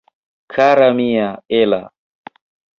[0.53, 1.29] Kara mia
[1.61, 1.81] Ella!